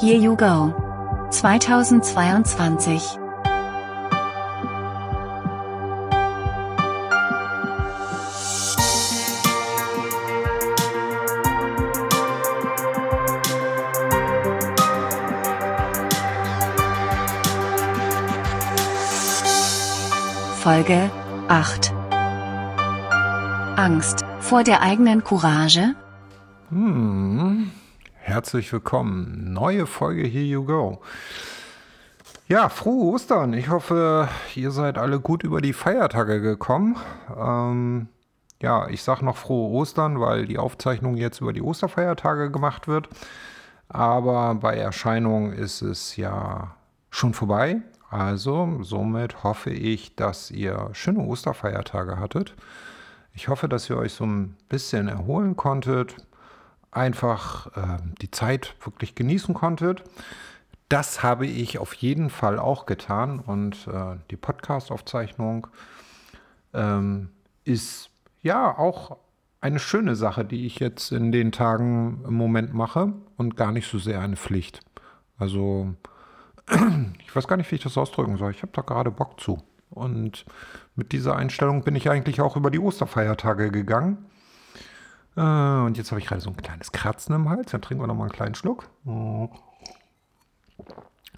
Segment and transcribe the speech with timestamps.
[0.00, 0.72] Here You Go.
[1.30, 3.18] 2022
[20.62, 21.10] Folge
[21.48, 21.92] 8
[23.76, 25.94] Angst vor der eigenen Courage?
[26.70, 27.59] Hm,
[28.30, 29.52] herzlich willkommen.
[29.52, 31.00] Neue Folge Here You Go.
[32.46, 33.52] Ja, frohe Ostern.
[33.54, 36.96] Ich hoffe, ihr seid alle gut über die Feiertage gekommen.
[37.36, 38.06] Ähm,
[38.62, 43.08] ja, ich sage noch frohe Ostern, weil die Aufzeichnung jetzt über die Osterfeiertage gemacht wird.
[43.88, 46.76] Aber bei Erscheinung ist es ja
[47.10, 47.82] schon vorbei.
[48.10, 52.54] Also somit hoffe ich, dass ihr schöne Osterfeiertage hattet.
[53.34, 56.14] Ich hoffe, dass ihr euch so ein bisschen erholen konntet,
[56.90, 60.02] einfach äh, die Zeit wirklich genießen konntet.
[60.88, 65.68] Das habe ich auf jeden Fall auch getan und äh, die Podcast-Aufzeichnung
[66.74, 67.30] ähm,
[67.64, 68.10] ist
[68.42, 69.18] ja auch
[69.60, 73.88] eine schöne Sache, die ich jetzt in den Tagen im Moment mache und gar nicht
[73.88, 74.80] so sehr eine Pflicht.
[75.38, 75.94] Also
[77.24, 78.50] ich weiß gar nicht, wie ich das ausdrücken soll.
[78.50, 79.62] Ich habe da gerade Bock zu.
[79.90, 80.44] Und
[80.94, 84.18] mit dieser Einstellung bin ich eigentlich auch über die Osterfeiertage gegangen.
[85.36, 87.70] Äh, und jetzt habe ich gerade so ein kleines Kratzen im Hals.
[87.70, 88.88] Dann trinken wir nochmal einen kleinen Schluck.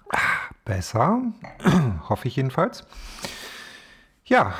[0.09, 0.19] Ah,
[0.65, 1.21] besser.
[2.09, 2.85] Hoffe ich jedenfalls.
[4.25, 4.53] Ja,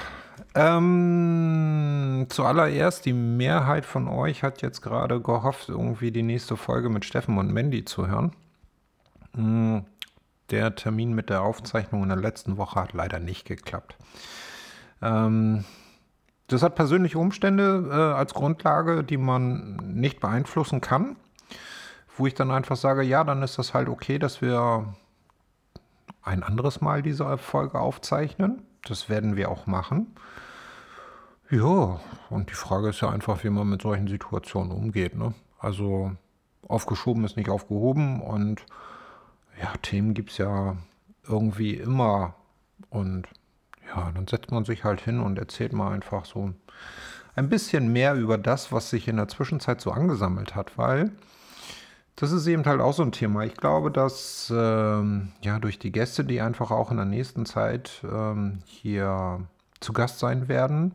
[0.55, 7.05] ähm, zuallererst, die Mehrheit von euch hat jetzt gerade gehofft, irgendwie die nächste Folge mit
[7.05, 8.33] Steffen und Mandy zu hören.
[9.35, 9.85] Hm,
[10.51, 13.97] der Termin mit der Aufzeichnung in der letzten Woche hat leider nicht geklappt.
[15.01, 15.65] Ähm,
[16.47, 21.15] das hat persönliche Umstände äh, als Grundlage, die man nicht beeinflussen kann,
[22.17, 24.93] wo ich dann einfach sage, ja, dann ist das halt okay, dass wir
[26.21, 28.63] ein anderes Mal diese Folge aufzeichnen.
[28.83, 30.15] Das werden wir auch machen.
[31.49, 31.99] Ja,
[32.29, 35.15] und die Frage ist ja einfach, wie man mit solchen Situationen umgeht.
[35.15, 35.33] Ne?
[35.59, 36.11] Also
[36.67, 38.65] aufgeschoben ist nicht aufgehoben und
[39.61, 40.77] ja, Themen gibt es ja
[41.27, 42.35] irgendwie immer.
[42.89, 43.27] Und
[43.95, 46.53] ja, dann setzt man sich halt hin und erzählt mal einfach so
[47.35, 51.11] ein bisschen mehr über das, was sich in der Zwischenzeit so angesammelt hat, weil
[52.15, 53.43] das ist eben halt auch so ein Thema.
[53.43, 58.03] Ich glaube, dass ähm, ja durch die Gäste, die einfach auch in der nächsten Zeit
[58.03, 59.47] ähm, hier
[59.79, 60.93] zu Gast sein werden,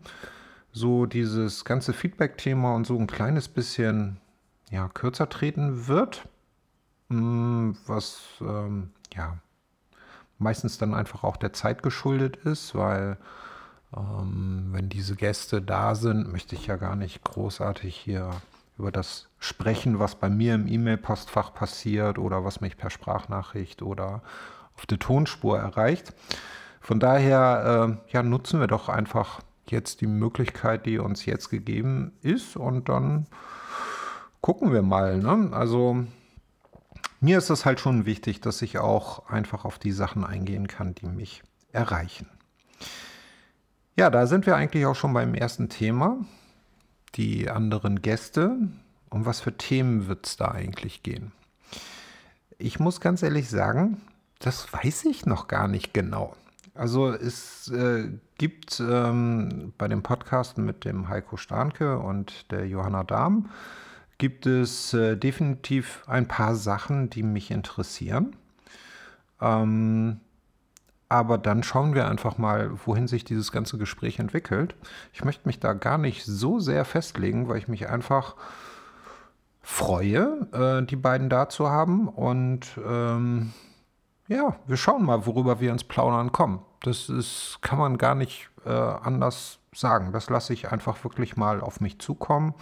[0.73, 4.19] so dieses ganze Feedback-Thema und so ein kleines bisschen
[4.71, 6.29] ja, kürzer treten wird.
[7.11, 9.39] Hm, was ähm, ja
[10.39, 13.19] meistens dann einfach auch der Zeit geschuldet ist, weil
[13.97, 18.31] ähm, wenn diese Gäste da sind, möchte ich ja gar nicht großartig hier
[18.79, 24.23] über das sprechen, was bei mir im E-Mail-Postfach passiert oder was mich per Sprachnachricht oder
[24.77, 26.15] auf der Tonspur erreicht.
[26.81, 32.13] Von daher äh, ja, nutzen wir doch einfach jetzt die Möglichkeit, die uns jetzt gegeben
[32.23, 33.27] ist und dann
[34.41, 35.19] gucken wir mal.
[35.19, 35.51] Ne?
[35.53, 36.05] Also
[37.21, 40.95] mir ist es halt schon wichtig, dass ich auch einfach auf die Sachen eingehen kann,
[40.95, 41.43] die mich
[41.73, 42.29] erreichen.
[43.97, 46.19] Ja, da sind wir eigentlich auch schon beim ersten Thema.
[47.17, 48.57] Die anderen Gäste.
[49.11, 51.33] Um was für Themen wird es da eigentlich gehen?
[52.59, 54.01] Ich muss ganz ehrlich sagen,
[54.39, 56.37] das weiß ich noch gar nicht genau.
[56.75, 63.03] Also es äh, gibt ähm, bei dem Podcast mit dem Heiko Starnke und der Johanna
[63.03, 63.49] Dahm
[64.19, 68.37] gibt es äh, definitiv ein paar Sachen, die mich interessieren.
[69.41, 70.21] Ähm,
[71.09, 74.75] aber dann schauen wir einfach mal, wohin sich dieses ganze Gespräch entwickelt.
[75.13, 78.35] Ich möchte mich da gar nicht so sehr festlegen, weil ich mich einfach
[79.63, 82.09] freue, äh, die beiden da zu haben.
[82.09, 83.53] Und ähm,
[84.27, 86.61] ja, wir schauen mal, worüber wir ins Plaudern kommen.
[86.83, 90.13] Das ist, kann man gar nicht äh, anders sagen.
[90.13, 92.55] Das lasse ich einfach wirklich mal auf mich zukommen.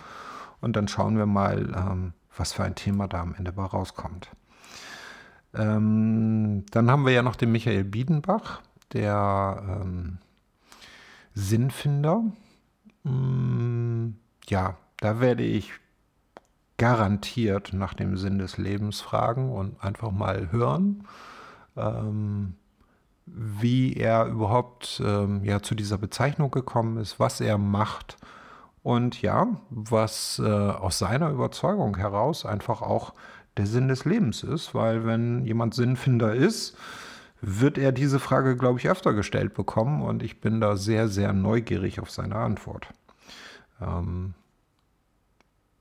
[0.61, 4.31] Und dann schauen wir mal, ähm, was für ein Thema da am Ende bei rauskommt.
[5.55, 8.61] Ähm, dann haben wir ja noch den Michael Biedenbach,
[8.93, 10.19] der ähm,
[11.35, 12.25] Sinnfinder.
[13.05, 14.11] Mm,
[14.49, 15.73] ja, da werde ich
[16.79, 21.07] garantiert nach dem Sinn des Lebens fragen und einfach mal hören,
[21.77, 22.55] ähm,
[23.25, 28.19] wie er überhaupt ähm, ja, zu dieser Bezeichnung gekommen ist, was er macht
[28.87, 33.15] und ja, was äh, aus seiner Überzeugung heraus einfach auch
[33.57, 36.77] der Sinn des Lebens ist, weil wenn jemand Sinnfinder ist,
[37.41, 41.33] wird er diese Frage, glaube ich, öfter gestellt bekommen und ich bin da sehr, sehr
[41.33, 42.87] neugierig auf seine Antwort.
[43.81, 44.35] Ähm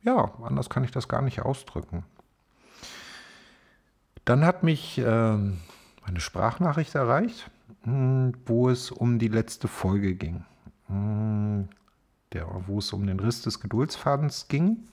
[0.02, 2.06] ja, anders kann ich das gar nicht ausdrücken.
[4.26, 5.60] Dann hat mich ähm,
[6.04, 7.52] eine Sprachnachricht erreicht,
[7.84, 10.44] hm, wo es um die letzte Folge ging.
[12.36, 14.88] Der, wo es um den Riss des Geduldsfadens ging.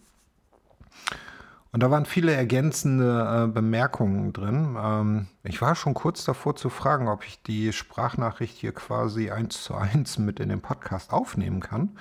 [1.72, 4.76] Und da waren viele ergänzende äh, Bemerkungen drin.
[4.78, 9.62] Ähm, ich war schon kurz davor zu fragen, ob ich die Sprachnachricht hier quasi eins
[9.64, 11.98] zu eins mit in den Podcast aufnehmen kann.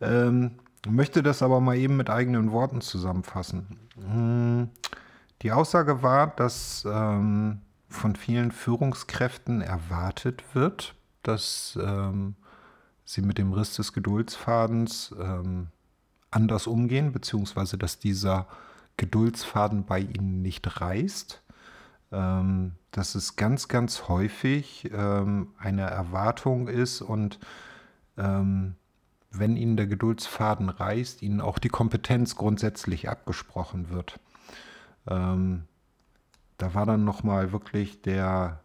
[0.00, 3.78] Ähm, möchte das aber mal eben mit eigenen Worten zusammenfassen.
[4.04, 4.68] Hm,
[5.42, 12.34] die Aussage war, dass ähm, von vielen Führungskräften erwartet wird, dass ähm,
[13.08, 15.68] sie mit dem Riss des Geduldsfadens ähm,
[16.30, 18.46] anders umgehen, beziehungsweise dass dieser
[18.98, 21.42] Geduldsfaden bei ihnen nicht reißt.
[22.12, 27.38] Ähm, dass es ganz, ganz häufig ähm, eine Erwartung ist und
[28.16, 28.76] ähm,
[29.30, 34.18] wenn ihnen der Geduldsfaden reißt, ihnen auch die Kompetenz grundsätzlich abgesprochen wird.
[35.06, 35.64] Ähm,
[36.56, 38.60] da war dann nochmal wirklich der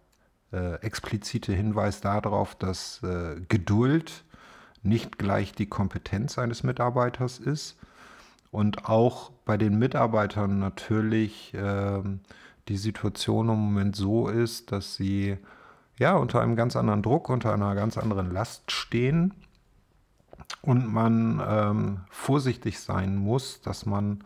[0.51, 4.24] äh, explizite Hinweis darauf, dass äh, Geduld
[4.83, 7.77] nicht gleich die Kompetenz eines Mitarbeiters ist
[8.51, 12.01] und auch bei den Mitarbeitern natürlich äh,
[12.68, 15.38] die Situation im Moment so ist, dass sie
[15.97, 19.33] ja unter einem ganz anderen Druck, unter einer ganz anderen Last stehen
[20.62, 24.24] und man ähm, vorsichtig sein muss, dass man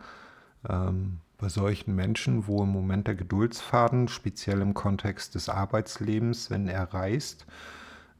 [0.68, 6.68] ähm, bei solchen Menschen, wo im Moment der Geduldsfaden, speziell im Kontext des Arbeitslebens, wenn
[6.68, 7.46] er reißt,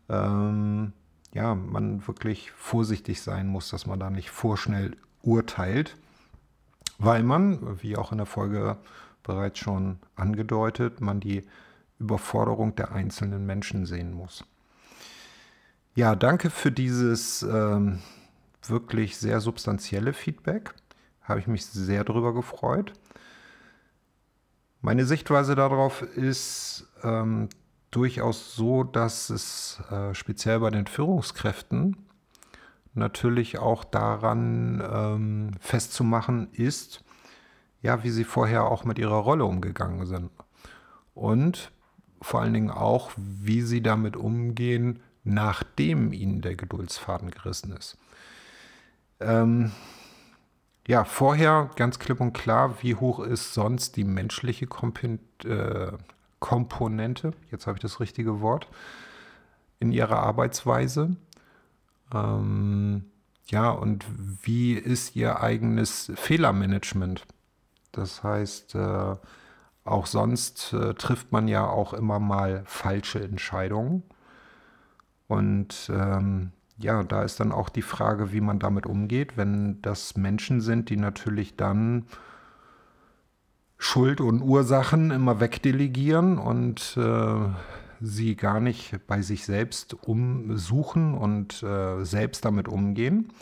[0.08, 0.92] ähm,
[1.32, 5.96] ja, man wirklich vorsichtig sein muss, dass man da nicht vorschnell urteilt,
[6.98, 8.76] weil man, wie auch in der Folge
[9.22, 11.44] bereits schon angedeutet, man die
[11.98, 14.44] Überforderung der einzelnen Menschen sehen muss.
[15.94, 18.00] Ja, danke für dieses ähm,
[18.66, 20.74] wirklich sehr substanzielle Feedback.
[21.22, 22.92] Habe ich mich sehr darüber gefreut.
[24.80, 27.48] Meine Sichtweise darauf ist ähm,
[27.90, 31.96] durchaus so, dass es äh, speziell bei den Führungskräften
[32.94, 37.04] natürlich auch daran ähm, festzumachen ist,
[37.80, 40.30] ja, wie sie vorher auch mit ihrer Rolle umgegangen sind.
[41.14, 41.70] Und
[42.20, 47.96] vor allen Dingen auch, wie sie damit umgehen, nachdem ihnen der Geduldsfaden gerissen ist.
[49.20, 49.72] Ähm,
[50.86, 55.92] ja, vorher ganz klipp und klar, wie hoch ist sonst die menschliche Kompen äh,
[56.40, 58.68] Komponente, jetzt habe ich das richtige Wort,
[59.80, 61.16] in ihrer Arbeitsweise.
[62.12, 63.04] Ähm,
[63.46, 64.04] ja, und
[64.42, 67.26] wie ist ihr eigenes Fehlermanagement?
[67.92, 69.16] Das heißt, äh,
[69.84, 74.02] auch sonst äh, trifft man ja auch immer mal falsche Entscheidungen.
[75.28, 80.16] Und ähm, ja, da ist dann auch die Frage, wie man damit umgeht, wenn das
[80.16, 82.06] Menschen sind, die natürlich dann
[83.78, 87.48] Schuld und Ursachen immer wegdelegieren und äh,
[88.00, 93.32] sie gar nicht bei sich selbst umsuchen und äh, selbst damit umgehen,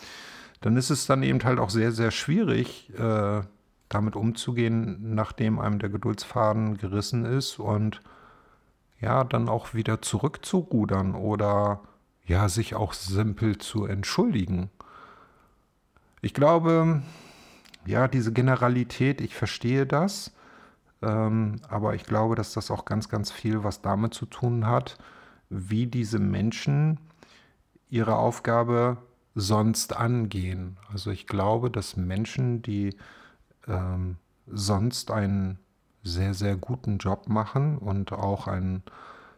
[0.61, 3.41] dann ist es dann eben halt auch sehr, sehr schwierig, äh,
[3.89, 8.03] damit umzugehen, nachdem einem der Geduldsfaden gerissen ist und
[9.01, 11.81] ja, dann auch wieder zurückzurudern oder
[12.25, 14.71] ja, sich auch simpel zu entschuldigen.
[16.23, 17.03] Ich glaube,
[17.87, 20.33] ja, diese Generalität, ich verstehe das,
[21.03, 24.99] ähm, aber ich glaube, dass das auch ganz, ganz viel was damit zu tun hat,
[25.49, 26.99] wie diese Menschen
[27.89, 28.99] ihre Aufgabe
[29.35, 30.79] sonst angehen.
[30.91, 32.97] Also ich glaube, dass Menschen, die
[33.69, 34.17] ähm,
[34.47, 35.59] sonst einen
[36.03, 38.83] sehr, sehr guten Job machen und auch ein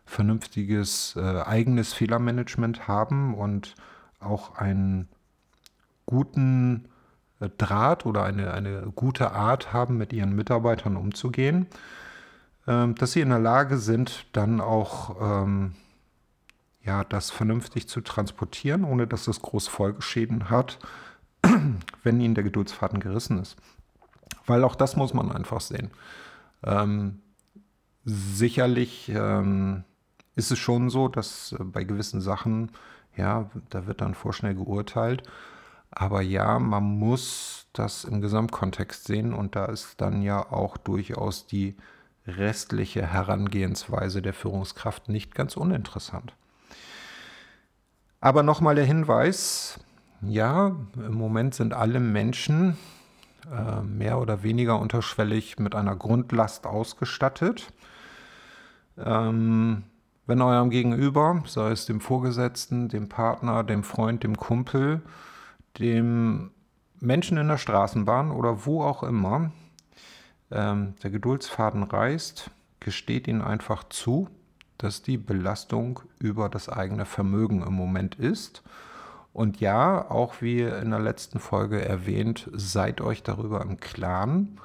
[0.04, 3.74] vernünftiges äh, eigenes Fehlermanagement haben und
[4.20, 5.08] auch einen
[6.06, 6.88] guten
[7.40, 11.66] Draht oder eine, eine gute Art haben, mit ihren Mitarbeitern umzugehen,
[12.66, 15.74] ähm, dass sie in der Lage sind, dann auch ähm,
[16.82, 20.78] ja, das vernünftig zu transportieren, ohne dass das groß Folgeschäden hat,
[22.02, 23.56] wenn ihnen der Geduldsfaden gerissen ist.
[24.46, 25.90] Weil auch das muss man einfach sehen.
[26.64, 27.20] Ähm,
[28.04, 29.84] sicherlich ähm,
[30.34, 32.70] ist es schon so, dass äh, bei gewissen Sachen,
[33.16, 35.22] ja, da wird dann vorschnell geurteilt.
[35.90, 41.46] Aber ja, man muss das im Gesamtkontext sehen und da ist dann ja auch durchaus
[41.46, 41.76] die
[42.26, 46.34] restliche Herangehensweise der Führungskraft nicht ganz uninteressant.
[48.20, 49.80] Aber nochmal der Hinweis,
[50.20, 52.76] ja, im Moment sind alle Menschen
[53.50, 57.72] äh, mehr oder weniger unterschwellig mit einer Grundlast ausgestattet.
[58.98, 59.84] Ähm,
[60.26, 65.00] wenn eurem Gegenüber, sei es dem Vorgesetzten, dem Partner, dem Freund, dem Kumpel,
[65.78, 66.50] dem
[67.00, 69.52] Menschen in der Straßenbahn oder wo auch immer
[70.50, 74.28] ähm, der Geduldsfaden reißt, gesteht ihnen einfach zu,
[74.78, 78.62] dass die Belastung über das eigene Vermögen im Moment ist.
[79.32, 84.60] Und ja, auch wie in der letzten Folge erwähnt, seid euch darüber im Klaren,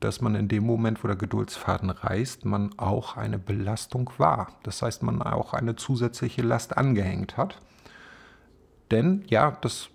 [0.00, 4.48] dass man in dem Moment, wo der Geduldsfaden reißt, man auch eine Belastung war.
[4.62, 7.60] Das heißt, man auch eine zusätzliche Last angehängt hat.
[8.90, 9.90] Denn ja, das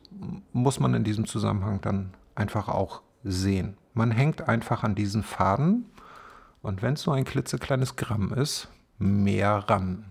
[0.52, 3.78] muss man in diesem Zusammenhang dann einfach auch sehen.
[3.94, 5.86] Man hängt einfach an diesen Faden
[6.62, 10.06] und wenn es nur ein klitzekleines Gramm ist, mehr ran.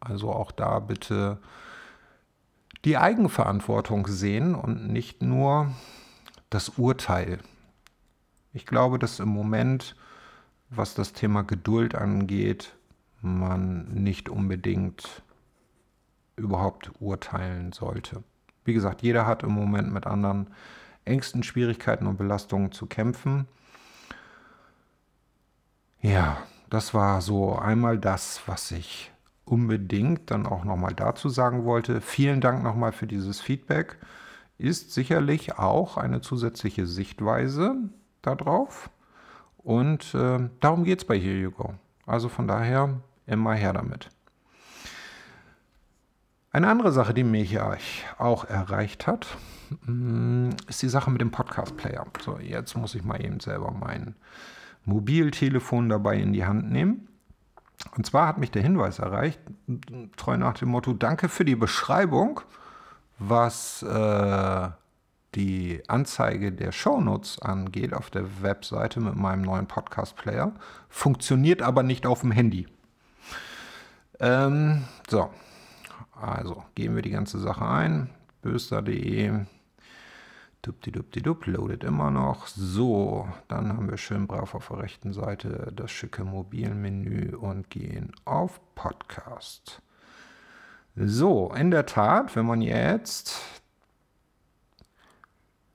[0.00, 1.38] Also auch da bitte
[2.84, 5.72] die Eigenverantwortung sehen und nicht nur
[6.50, 7.38] das Urteil.
[8.52, 9.96] Ich glaube, dass im Moment,
[10.70, 12.74] was das Thema Geduld angeht,
[13.20, 15.22] man nicht unbedingt
[16.36, 18.22] überhaupt urteilen sollte.
[18.68, 20.48] Wie gesagt, jeder hat im Moment mit anderen
[21.06, 23.48] Ängsten, Schwierigkeiten und Belastungen zu kämpfen.
[26.02, 26.36] Ja,
[26.68, 29.10] das war so einmal das, was ich
[29.46, 32.02] unbedingt dann auch nochmal dazu sagen wollte.
[32.02, 33.96] Vielen Dank nochmal für dieses Feedback.
[34.58, 37.74] Ist sicherlich auch eine zusätzliche Sichtweise
[38.20, 38.90] darauf.
[39.56, 41.72] Und äh, darum geht es bei Here You Go.
[42.04, 44.10] Also von daher immer her damit.
[46.50, 49.26] Eine andere Sache, die mich auch erreicht hat,
[49.82, 52.06] mm, ist die Sache mit dem Podcast-Player.
[52.24, 54.16] So, jetzt muss ich mal eben selber meinen
[54.84, 57.08] Mobiltelefon dabei in die Hand nehmen.
[57.96, 59.40] Und zwar hat mich der Hinweis erreicht,
[60.16, 62.40] treu nach dem Motto, danke für die Beschreibung,
[63.18, 64.68] was äh,
[65.34, 70.52] die Anzeige der Shownotes angeht auf der Webseite mit meinem neuen Podcast-Player,
[70.88, 72.66] funktioniert aber nicht auf dem Handy.
[74.18, 75.30] Ähm, so,
[76.20, 78.10] also geben wir die ganze Sache ein,
[78.42, 79.46] böster.de
[80.62, 82.48] Dupdidup, loadet immer noch.
[82.48, 88.12] So, dann haben wir schön brav auf der rechten Seite das schicke Mobilmenü und gehen
[88.24, 89.80] auf Podcast.
[90.96, 93.40] So, in der Tat, wenn man jetzt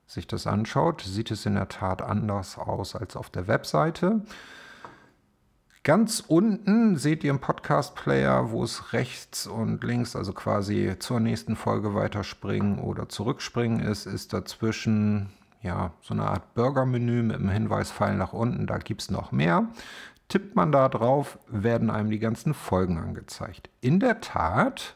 [0.06, 4.22] sich das anschaut, sieht es in der Tat anders aus als auf der Webseite.
[5.84, 11.58] Ganz unten seht ihr im Podcast-Player, wo es rechts und links, also quasi zur nächsten
[11.58, 15.30] Folge weiterspringen oder zurückspringen ist, ist dazwischen
[15.62, 19.34] ja so eine Art Burger-Menü mit dem Hinweis Pfeil nach unten, da gibt es noch
[19.34, 19.68] mehr.
[20.30, 23.70] Tippt man da drauf, werden einem die ganzen Folgen angezeigt.
[23.82, 24.96] In der Tat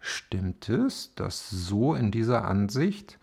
[0.00, 3.18] stimmt es, dass so in dieser Ansicht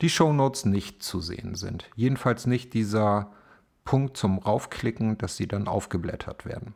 [0.00, 1.88] die Shownotes nicht zu sehen sind.
[1.94, 3.30] Jedenfalls nicht dieser
[3.84, 6.74] Punkt zum Raufklicken, dass sie dann aufgeblättert werden.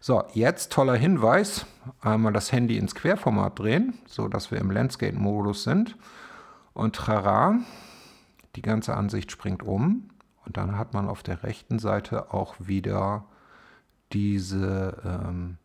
[0.00, 1.66] So, jetzt toller Hinweis.
[2.00, 5.96] Einmal das Handy ins Querformat drehen, so dass wir im Landscape-Modus sind.
[6.72, 7.60] Und trara,
[8.56, 10.10] die ganze Ansicht springt um.
[10.44, 13.24] Und dann hat man auf der rechten Seite auch wieder
[14.12, 15.58] diese ähm,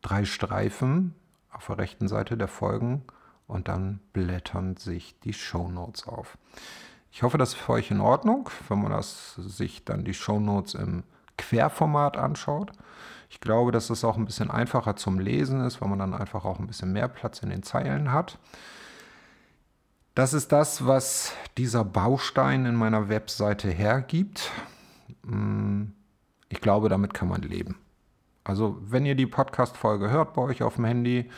[0.00, 1.14] drei Streifen
[1.50, 3.02] auf der rechten Seite der Folgen
[3.46, 6.38] und dann blättern sich die Show Notes auf.
[7.14, 10.74] Ich hoffe, das ist für euch in Ordnung, wenn man das, sich dann die Shownotes
[10.74, 11.02] im
[11.36, 12.72] Querformat anschaut.
[13.28, 16.46] Ich glaube, dass es auch ein bisschen einfacher zum Lesen ist, weil man dann einfach
[16.46, 18.38] auch ein bisschen mehr Platz in den Zeilen hat.
[20.14, 24.50] Das ist das, was dieser Baustein in meiner Webseite hergibt.
[25.26, 25.92] Hm,
[26.48, 27.76] ich glaube, damit kann man leben.
[28.42, 31.30] Also, wenn ihr die Podcast-Folge hört bei euch auf dem Handy,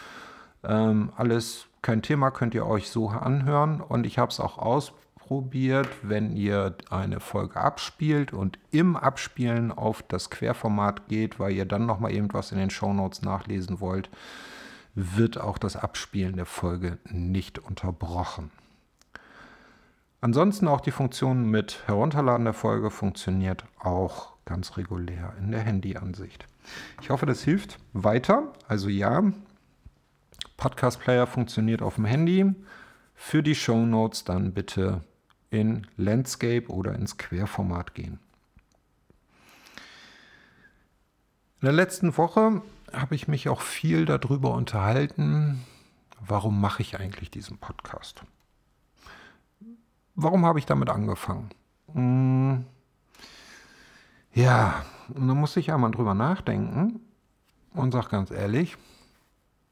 [0.63, 3.81] ähm, alles kein Thema, könnt ihr euch so anhören.
[3.81, 9.73] Und ich habe es auch ausprobiert ausprobiert, wenn ihr eine Folge abspielt und im Abspielen
[9.73, 14.11] auf das Querformat geht, weil ihr dann nochmal irgendwas in den Shownotes nachlesen wollt,
[14.95, 18.51] wird auch das Abspielen der Folge nicht unterbrochen.
[20.21, 26.47] Ansonsten auch die Funktion mit Herunterladen der Folge funktioniert auch ganz regulär in der Handyansicht.
[27.01, 28.53] Ich hoffe, das hilft weiter.
[28.69, 29.23] Also ja,
[30.59, 32.55] Podcast Player funktioniert auf dem Handy.
[33.15, 35.03] Für die Show Notes dann bitte
[35.55, 38.19] in Landscape oder ins Querformat gehen.
[41.61, 42.61] In der letzten Woche
[42.93, 45.65] habe ich mich auch viel darüber unterhalten,
[46.21, 48.23] warum mache ich eigentlich diesen Podcast?
[50.17, 51.51] Warum habe ich damit angefangen?
[51.93, 52.65] Hm,
[54.33, 54.85] ja,
[55.15, 57.01] und da muss ich einmal drüber nachdenken
[57.73, 58.77] und sage ganz ehrlich,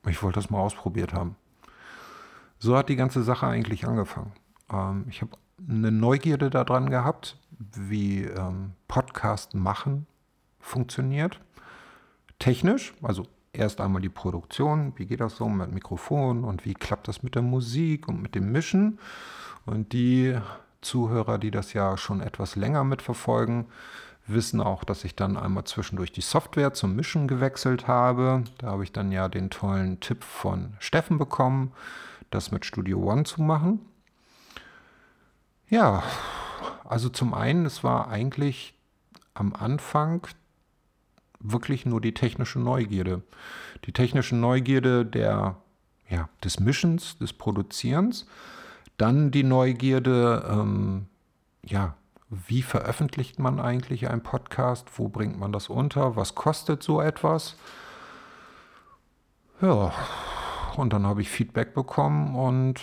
[0.06, 1.36] ich wollte das mal ausprobiert haben.
[2.58, 4.32] So hat die ganze Sache eigentlich angefangen.
[4.70, 5.32] Ähm, ich habe
[5.69, 10.07] eine Neugierde daran gehabt, wie ähm, Podcast machen
[10.59, 11.40] funktioniert.
[12.38, 17.09] Technisch, also erst einmal die Produktion, wie geht das so mit Mikrofon und wie klappt
[17.09, 18.99] das mit der Musik und mit dem Mischen.
[19.66, 20.37] Und die
[20.81, 23.66] Zuhörer, die das ja schon etwas länger mitverfolgen,
[24.26, 28.45] wissen auch, dass ich dann einmal zwischendurch die Software zum Mischen gewechselt habe.
[28.59, 31.73] Da habe ich dann ja den tollen Tipp von Steffen bekommen,
[32.31, 33.81] das mit Studio One zu machen.
[35.73, 36.02] Ja,
[36.85, 38.75] also zum einen, es war eigentlich
[39.33, 40.26] am Anfang
[41.41, 43.23] wirklich nur die technische Neugierde.
[43.87, 45.57] Die technische Neugierde der,
[46.11, 48.26] ja, des Mischens, des Produzierens.
[48.99, 51.07] Dann die Neugierde, ähm,
[51.64, 51.95] ja,
[52.29, 54.99] wie veröffentlicht man eigentlich einen Podcast?
[54.99, 56.17] Wo bringt man das unter?
[56.17, 57.57] Was kostet so etwas?
[59.62, 59.91] Ja,
[60.76, 62.83] und dann habe ich Feedback bekommen und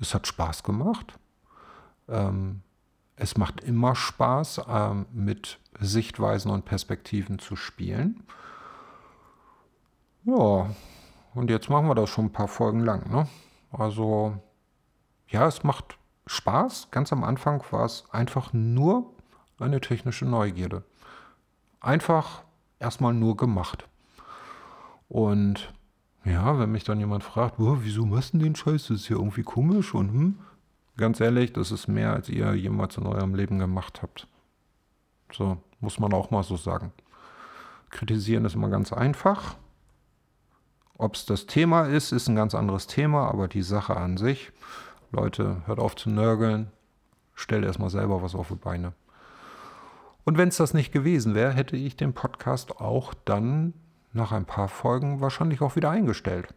[0.00, 1.16] es hat Spaß gemacht.
[2.08, 2.62] Ähm,
[3.16, 8.22] es macht immer Spaß, ähm, mit Sichtweisen und Perspektiven zu spielen.
[10.24, 10.70] Ja,
[11.34, 13.10] und jetzt machen wir das schon ein paar Folgen lang.
[13.10, 13.26] Ne?
[13.72, 14.36] Also,
[15.28, 16.90] ja, es macht Spaß.
[16.90, 19.12] Ganz am Anfang war es einfach nur
[19.58, 20.84] eine technische Neugierde.
[21.80, 22.42] Einfach
[22.78, 23.88] erstmal nur gemacht.
[25.08, 25.72] Und
[26.24, 28.88] ja, wenn mich dann jemand fragt, wieso machst du den Scheiß?
[28.88, 30.38] Das ist ja irgendwie komisch und hm,
[30.98, 34.26] ganz ehrlich, das ist mehr, als ihr jemals in eurem Leben gemacht habt.
[35.32, 36.92] So, muss man auch mal so sagen.
[37.90, 39.56] Kritisieren ist immer ganz einfach.
[40.98, 44.52] Ob es das Thema ist, ist ein ganz anderes Thema, aber die Sache an sich,
[45.12, 46.70] Leute, hört auf zu nörgeln,
[47.34, 48.92] stellt erstmal selber was auf die Beine.
[50.24, 53.72] Und wenn es das nicht gewesen wäre, hätte ich den Podcast auch dann
[54.12, 56.52] nach ein paar Folgen wahrscheinlich auch wieder eingestellt.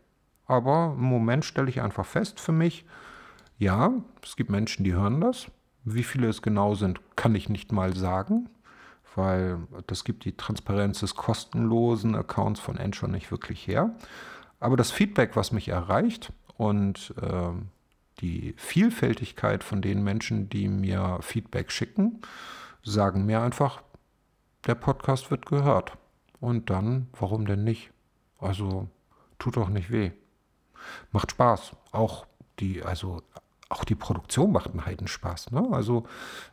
[0.48, 2.86] Aber im Moment stelle ich einfach fest für mich,
[3.62, 5.52] ja, es gibt Menschen, die hören das.
[5.84, 8.50] Wie viele es genau sind, kann ich nicht mal sagen,
[9.16, 13.96] weil das gibt die Transparenz des kostenlosen Accounts von Anchor nicht wirklich her.
[14.60, 17.52] Aber das Feedback, was mich erreicht und äh,
[18.20, 22.22] die Vielfältigkeit von den Menschen, die mir Feedback schicken,
[22.82, 23.84] sagen mir einfach,
[24.66, 26.00] der Podcast wird gehört.
[26.40, 27.92] Und dann, warum denn nicht?
[28.40, 28.88] Also,
[29.38, 30.14] tut doch nicht weh.
[31.12, 31.74] Macht Spaß.
[31.92, 32.26] Auch
[32.60, 33.22] die, also
[33.72, 35.52] auch die Produktion macht einen Heidenspaß.
[35.52, 35.68] Ne?
[35.72, 36.06] Also,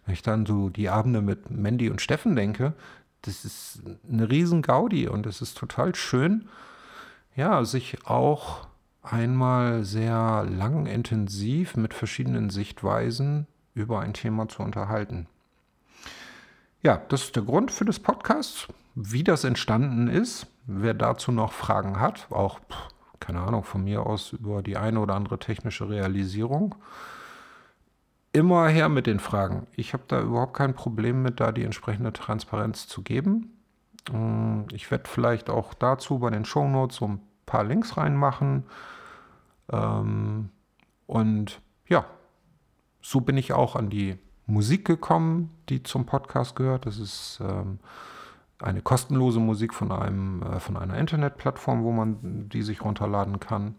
[0.04, 2.74] wenn ich dann so die Abende mit Mandy und Steffen denke,
[3.22, 6.48] das ist eine riesen Gaudi und es ist total schön,
[7.34, 8.66] ja, sich auch
[9.02, 15.26] einmal sehr lang intensiv mit verschiedenen Sichtweisen über ein Thema zu unterhalten.
[16.82, 18.68] Ja, das ist der Grund für das Podcast.
[18.94, 22.60] Wie das entstanden ist, wer dazu noch Fragen hat, auch
[23.20, 26.74] keine Ahnung, von mir aus über die eine oder andere technische Realisierung.
[28.32, 29.66] Immer her mit den Fragen.
[29.72, 33.58] Ich habe da überhaupt kein Problem mit, da die entsprechende Transparenz zu geben.
[34.12, 38.64] Mm, ich werde vielleicht auch dazu bei den Shownotes so ein paar Links reinmachen.
[39.70, 40.50] Ähm,
[41.06, 42.04] und ja,
[43.00, 46.86] so bin ich auch an die Musik gekommen, die zum Podcast gehört.
[46.86, 47.80] Das ist ähm,
[48.60, 53.76] eine kostenlose Musik von, einem, äh, von einer Internetplattform, wo man die sich runterladen kann.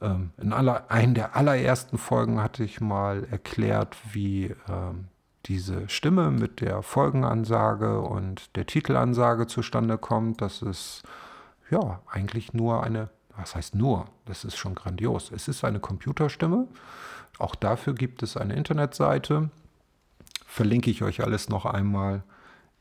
[0.00, 5.08] Ähm, in aller, einer der allerersten Folgen hatte ich mal erklärt, wie ähm,
[5.46, 10.42] diese Stimme mit der Folgenansage und der Titelansage zustande kommt.
[10.42, 11.02] Das ist
[11.70, 15.32] ja eigentlich nur eine, was heißt nur, das ist schon grandios.
[15.32, 16.68] Es ist eine Computerstimme.
[17.38, 19.48] Auch dafür gibt es eine Internetseite.
[20.44, 22.22] Verlinke ich euch alles noch einmal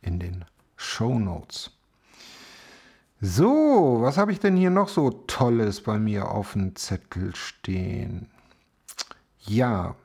[0.01, 0.45] in den
[0.77, 1.71] Show Notes.
[3.19, 8.29] So, was habe ich denn hier noch so Tolles bei mir auf dem Zettel stehen?
[9.39, 9.95] Ja,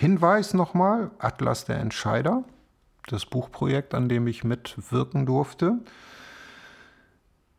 [0.00, 2.44] Hinweis nochmal, Atlas der Entscheider,
[3.08, 5.80] das Buchprojekt, an dem ich mitwirken durfte.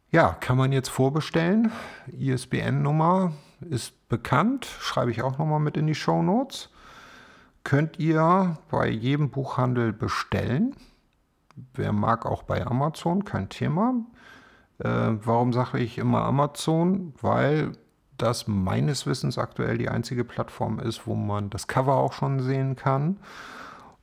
[0.10, 1.72] Ja, kann man jetzt vorbestellen.
[2.08, 3.34] ISBN-Nummer
[3.70, 6.70] ist bekannt, schreibe ich auch nochmal mit in die Show Notes.
[7.64, 10.76] Könnt ihr bei jedem Buchhandel bestellen.
[11.74, 13.96] Wer mag auch bei Amazon, kein Thema.
[14.80, 14.88] Äh,
[15.24, 17.14] warum sage ich immer Amazon?
[17.22, 17.74] Weil
[18.18, 22.76] das meines Wissens aktuell die einzige Plattform ist, wo man das Cover auch schon sehen
[22.76, 23.18] kann.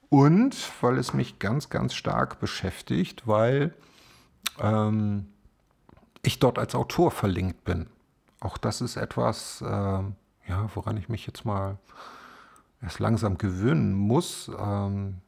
[0.08, 3.74] Und weil es mich ganz, ganz stark beschäftigt, weil
[4.60, 5.26] ähm,
[6.22, 7.88] ich dort als Autor verlinkt bin.
[8.40, 11.78] Auch das ist etwas, äh, ja, woran ich mich jetzt mal
[12.80, 14.50] erst langsam gewöhnen muss.
[14.58, 15.20] Ähm,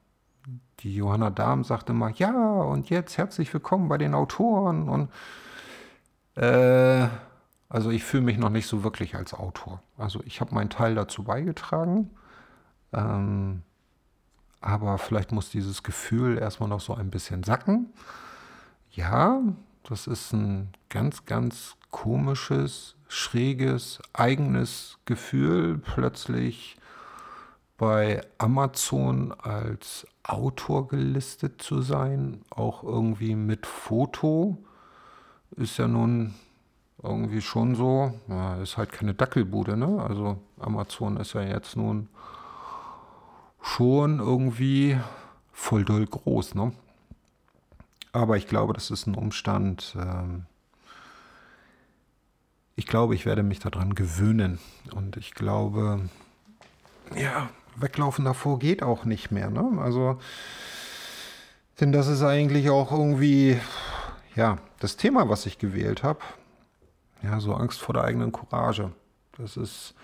[0.80, 4.88] die Johanna Dahm sagte mal, ja, und jetzt herzlich willkommen bei den Autoren.
[4.88, 5.10] Und
[6.42, 7.08] äh,
[7.68, 9.82] also ich fühle mich noch nicht so wirklich als Autor.
[9.98, 12.10] Also ich habe meinen Teil dazu beigetragen.
[12.92, 13.62] Ähm,
[14.60, 17.92] aber vielleicht muss dieses Gefühl erstmal noch so ein bisschen sacken.
[18.90, 19.40] Ja,
[19.84, 26.76] das ist ein ganz, ganz komisches, schräges, eigenes Gefühl, plötzlich
[27.80, 34.58] bei Amazon als Autor gelistet zu sein, auch irgendwie mit Foto,
[35.56, 36.34] ist ja nun
[37.02, 40.04] irgendwie schon so, ja, ist halt keine Dackelbude, ne?
[40.06, 42.10] Also Amazon ist ja jetzt nun
[43.62, 45.00] schon irgendwie
[45.50, 46.74] voll doll groß, ne?
[48.12, 50.44] Aber ich glaube, das ist ein Umstand, ähm,
[52.76, 54.58] ich glaube, ich werde mich daran gewöhnen.
[54.94, 56.10] Und ich glaube,
[57.14, 59.50] ja, weglaufen davor geht auch nicht mehr.
[59.50, 59.80] Ne?
[59.80, 60.18] Also,
[61.80, 63.58] denn das ist eigentlich auch irgendwie,
[64.36, 66.20] ja, das Thema, was ich gewählt habe.
[67.22, 68.92] Ja, so Angst vor der eigenen Courage.
[69.36, 69.94] Das ist,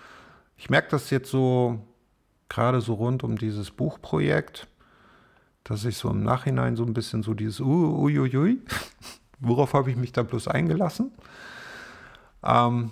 [0.55, 1.79] ich merke das jetzt so,
[2.49, 4.67] gerade so rund um dieses Buchprojekt,
[5.63, 8.61] dass ich so im Nachhinein so ein bisschen so dieses Uiuiui,
[9.39, 11.11] worauf habe ich mich da bloß eingelassen?
[12.43, 12.91] Ähm,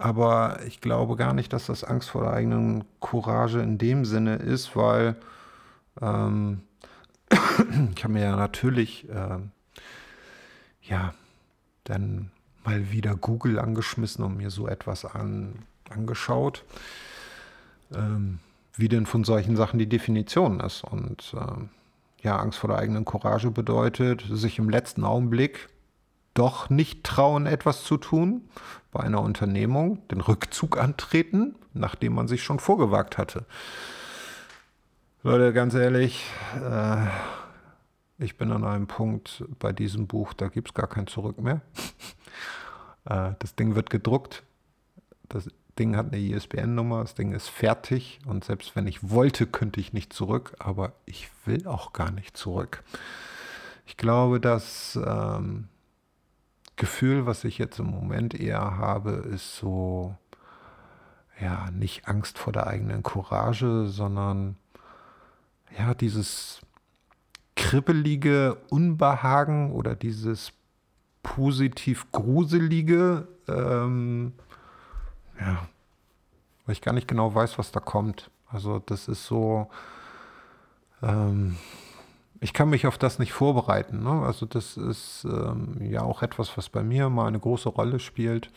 [0.00, 4.36] aber ich glaube gar nicht, dass das Angst vor der eigenen Courage in dem Sinne
[4.36, 5.16] ist, weil
[6.00, 6.62] ähm,
[7.94, 9.38] ich habe mir ja natürlich äh,
[10.82, 11.14] ja
[11.84, 12.30] dann
[12.64, 16.64] mal wieder Google angeschmissen und mir so etwas an, angeschaut,
[17.94, 18.38] ähm,
[18.74, 20.82] wie denn von solchen Sachen die Definition ist.
[20.82, 25.68] Und äh, ja, Angst vor der eigenen Courage bedeutet, sich im letzten Augenblick
[26.34, 28.48] doch nicht trauen, etwas zu tun,
[28.92, 33.44] bei einer Unternehmung den Rückzug antreten, nachdem man sich schon vorgewagt hatte.
[35.22, 36.24] Leute, ganz ehrlich,
[36.56, 37.06] äh,
[38.18, 41.60] ich bin an einem Punkt bei diesem Buch, da gibt es gar kein Zurück mehr.
[43.04, 44.42] äh, das Ding wird gedruckt,
[45.28, 49.80] das Ding hat eine ISBN-Nummer, das Ding ist fertig und selbst wenn ich wollte, könnte
[49.80, 52.82] ich nicht zurück, aber ich will auch gar nicht zurück.
[53.86, 55.68] Ich glaube, dass ähm,
[56.80, 60.16] Gefühl, was ich jetzt im Moment eher habe, ist so,
[61.38, 64.56] ja, nicht Angst vor der eigenen Courage, sondern
[65.78, 66.62] ja, dieses
[67.54, 70.54] kribbelige Unbehagen oder dieses
[71.22, 74.32] positiv gruselige, ähm,
[75.38, 75.68] ja,
[76.64, 78.30] weil ich gar nicht genau weiß, was da kommt.
[78.48, 79.68] Also das ist so,
[81.02, 81.58] ähm,
[82.40, 84.02] ich kann mich auf das nicht vorbereiten.
[84.02, 84.22] Ne?
[84.22, 88.50] Also das ist ähm, ja auch etwas, was bei mir mal eine große Rolle spielt.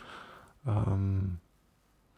[0.65, 1.39] Ähm,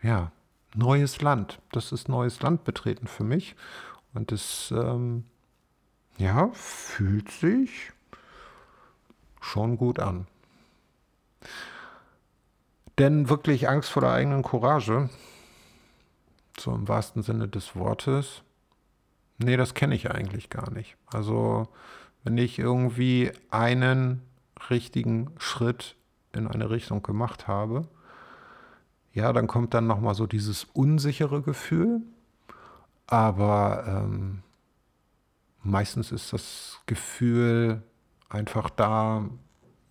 [0.02, 0.32] ja,
[0.76, 1.60] neues Land.
[1.72, 3.56] Das ist neues Land betreten für mich.
[4.14, 5.26] Und es, ähm,
[6.18, 7.92] ja, fühlt sich
[9.42, 10.28] schon gut an.
[13.00, 15.10] Denn wirklich Angst vor der eigenen Courage,
[16.58, 18.44] so im wahrsten Sinne des Wortes,
[19.38, 20.96] Nee, das kenne ich eigentlich gar nicht.
[21.08, 21.68] Also,
[22.24, 24.22] wenn ich irgendwie einen
[24.70, 25.96] richtigen Schritt
[26.34, 27.88] in eine Richtung gemacht habe,
[29.14, 32.02] ja, dann kommt dann nochmal so dieses unsichere Gefühl.
[33.08, 34.42] Aber ähm,
[35.64, 37.84] meistens ist das Gefühl
[38.30, 39.30] einfach da,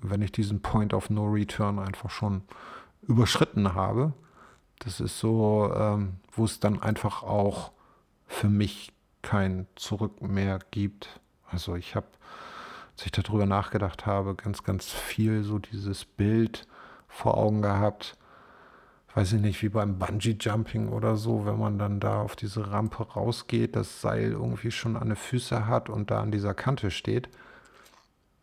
[0.01, 2.43] wenn ich diesen Point of No Return einfach schon
[3.03, 4.13] überschritten habe.
[4.81, 7.73] Das ist so, ähm, wo es dann einfach auch
[8.27, 8.93] für mich
[9.25, 11.21] kein Zurück mehr gibt.
[11.51, 12.07] Also ich habe,
[12.93, 16.67] als ich darüber nachgedacht habe, ganz, ganz viel so dieses Bild
[17.09, 18.17] vor Augen gehabt.
[19.15, 23.05] Weiß ich nicht, wie beim Bungee-Jumping oder so, wenn man dann da auf diese Rampe
[23.13, 27.29] rausgeht, das Seil irgendwie schon an den Füße hat und da an dieser Kante steht.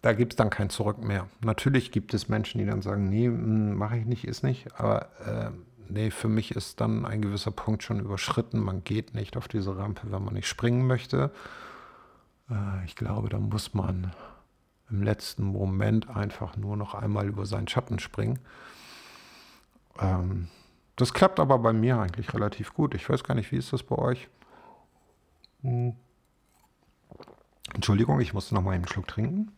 [0.02, 1.28] Da gibt es dann kein Zurück mehr.
[1.44, 4.80] Natürlich gibt es Menschen, die dann sagen, nee, hm, mache ich nicht, ist nicht.
[4.80, 5.52] Aber äh,
[5.92, 8.60] nee, für mich ist dann ein gewisser Punkt schon überschritten.
[8.60, 11.32] Man geht nicht auf diese Rampe, wenn man nicht springen möchte.
[12.50, 14.12] Äh, ich glaube, da muss man
[14.90, 18.40] im letzten Moment einfach nur noch einmal über seinen Schatten springen.
[20.00, 20.48] Ähm,
[20.96, 22.94] das klappt aber bei mir eigentlich relativ gut.
[22.94, 24.30] Ich weiß gar nicht, wie ist das bei euch?
[25.62, 25.96] Hm.
[27.74, 29.52] Entschuldigung, ich musste noch mal einen Schluck trinken.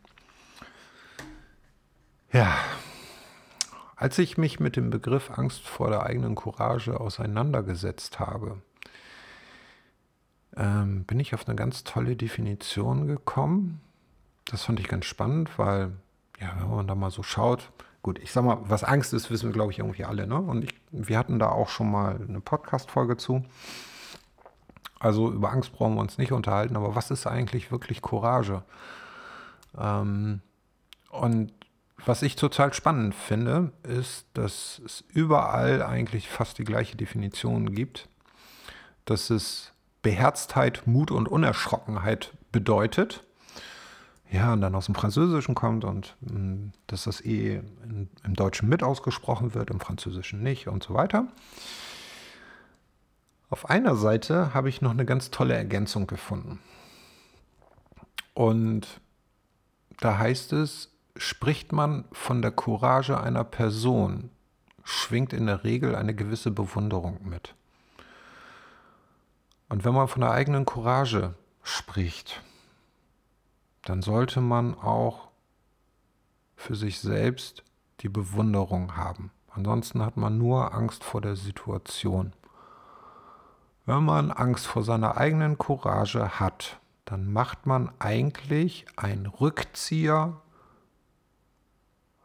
[2.32, 2.58] Ja,
[4.04, 8.62] als ich mich mit dem Begriff Angst vor der eigenen Courage auseinandergesetzt habe,
[10.58, 13.80] ähm, bin ich auf eine ganz tolle Definition gekommen.
[14.44, 15.94] Das fand ich ganz spannend, weil,
[16.38, 19.48] ja, wenn man da mal so schaut, gut, ich sag mal, was Angst ist, wissen
[19.48, 20.38] wir, glaube ich, irgendwie alle, ne?
[20.38, 23.46] Und ich, wir hatten da auch schon mal eine Podcast-Folge zu.
[25.00, 28.64] Also über Angst brauchen wir uns nicht unterhalten, aber was ist eigentlich wirklich Courage?
[29.78, 30.42] Ähm,
[31.10, 31.54] und
[32.06, 38.10] was ich total spannend finde, ist, dass es überall eigentlich fast die gleiche Definition gibt,
[39.06, 43.24] dass es Beherztheit, Mut und Unerschrockenheit bedeutet.
[44.32, 48.68] Ja, und dann aus dem Französischen kommt und hm, dass das eh in, im Deutschen
[48.68, 51.28] mit ausgesprochen wird, im Französischen nicht und so weiter.
[53.50, 56.60] Auf einer Seite habe ich noch eine ganz tolle Ergänzung gefunden.
[58.34, 59.00] Und
[60.00, 64.30] da heißt es, spricht man von der Courage einer Person,
[64.84, 67.56] schwingt in der Regel eine gewisse Bewunderung mit.
[69.70, 72.44] Und wenn man von der eigenen Courage spricht,
[73.84, 75.30] dann sollte man auch
[76.56, 77.64] für sich selbst
[78.02, 79.32] die Bewunderung haben.
[79.50, 82.34] Ansonsten hat man nur Angst vor der Situation.
[83.86, 90.42] Wenn man Angst vor seiner eigenen Courage hat, dann macht man eigentlich einen Rückzieher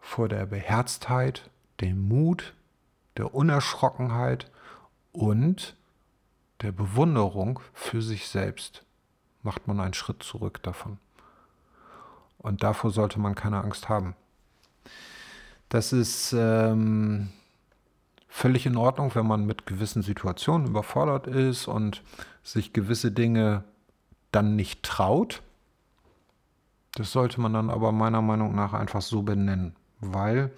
[0.09, 1.51] vor der Beherztheit,
[1.83, 2.55] dem Mut,
[3.19, 4.51] der Unerschrockenheit
[5.13, 5.77] und
[6.63, 8.85] der Bewunderung für sich selbst.
[9.43, 10.99] Macht man einen Schritt zurück davon.
[12.39, 14.17] Und davor sollte man keine Angst haben.
[15.69, 17.29] Das ist ähm,
[18.29, 22.03] völlig in Ordnung, wenn man mit gewissen Situationen überfordert ist und
[22.43, 23.63] sich gewisse Dinge
[24.33, 25.43] dann nicht traut.
[26.95, 30.51] Das sollte man dann aber meiner Meinung nach einfach so benennen, weil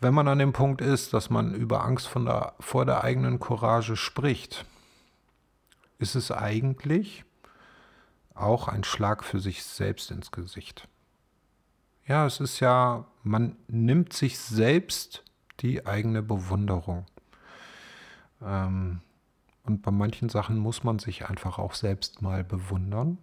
[0.00, 3.96] wenn man an dem Punkt ist, dass man über Angst der, vor der eigenen Courage
[3.96, 4.64] spricht,
[5.98, 7.24] ist es eigentlich
[8.34, 10.86] auch ein Schlag für sich selbst ins Gesicht.
[12.06, 15.24] Ja, es ist ja, man nimmt sich selbst
[15.60, 17.06] die eigene Bewunderung.
[18.40, 19.00] Ähm,
[19.64, 23.18] und bei manchen Sachen muss man sich einfach auch selbst mal bewundern,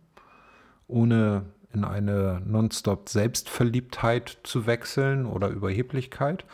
[0.87, 1.45] ohne
[1.75, 6.45] in eine nonstop Selbstverliebtheit zu wechseln oder Überheblichkeit.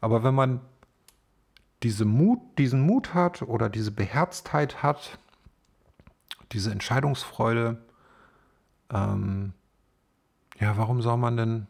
[0.00, 0.60] Aber wenn man
[1.82, 5.18] diese Mut, diesen Mut hat oder diese Beherztheit hat,
[6.52, 7.78] diese Entscheidungsfreude,
[8.92, 9.54] ähm,
[10.58, 11.66] ja, warum soll man denn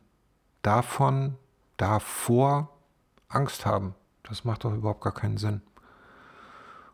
[0.63, 1.37] davon,
[1.77, 2.71] davor
[3.29, 3.95] Angst haben?
[4.25, 5.63] Das macht doch überhaupt gar keinen Sinn.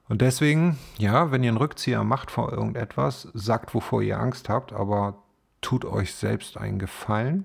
[0.08, 4.72] Und deswegen, ja, wenn ihr einen Rückzieher macht vor irgendetwas, sagt, wovor ihr Angst habt,
[4.72, 5.22] aber
[5.66, 7.44] tut euch selbst einen Gefallen